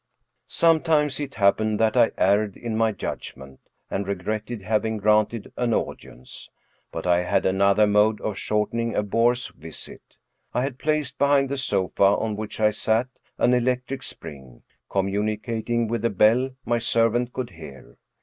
Sometimes 0.47 1.19
it 1.19 1.35
happened 1.35 1.79
that 1.79 1.95
I 1.95 2.09
erred 2.17 2.57
in 2.57 2.75
my 2.75 2.91
judgment, 2.91 3.59
and 3.87 4.07
regretted 4.07 4.63
having 4.63 4.97
granted 4.97 5.53
an 5.57 5.75
audience; 5.75 6.49
but 6.91 7.05
I 7.05 7.21
had 7.21 7.45
an 7.45 7.61
other 7.61 7.85
mode 7.85 8.19
of 8.21 8.35
shortening 8.35 8.95
a 8.95 9.03
bore's 9.03 9.49
visit. 9.49 10.17
I 10.55 10.63
had 10.63 10.79
placed 10.79 11.19
be 11.19 11.25
hind 11.25 11.49
the 11.49 11.55
sofa 11.57 12.01
on 12.03 12.35
which 12.35 12.59
I 12.59 12.71
sat 12.71 13.09
an 13.37 13.53
electric 13.53 14.01
spring, 14.01 14.63
communi 14.89 15.39
cating 15.39 15.87
with 15.87 16.03
a 16.03 16.09
bell 16.09 16.49
my 16.65 16.79
servant 16.79 17.31
could 17.31 17.51
hear. 17.51 17.99